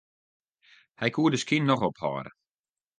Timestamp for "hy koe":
0.99-1.29